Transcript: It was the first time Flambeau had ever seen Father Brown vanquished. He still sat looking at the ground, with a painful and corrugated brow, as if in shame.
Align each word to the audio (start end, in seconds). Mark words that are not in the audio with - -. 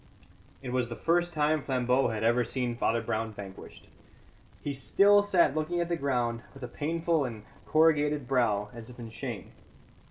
It 0.63 0.71
was 0.71 0.87
the 0.89 0.95
first 0.95 1.31
time 1.31 1.61
Flambeau 1.61 2.07
had 2.07 2.23
ever 2.23 2.43
seen 2.43 2.75
Father 2.75 3.03
Brown 3.03 3.31
vanquished. 3.33 3.87
He 4.63 4.73
still 4.73 5.21
sat 5.21 5.53
looking 5.55 5.79
at 5.79 5.89
the 5.89 5.95
ground, 5.95 6.41
with 6.55 6.63
a 6.63 6.67
painful 6.67 7.23
and 7.23 7.43
corrugated 7.67 8.27
brow, 8.27 8.69
as 8.73 8.89
if 8.89 8.97
in 8.97 9.09
shame. 9.11 9.51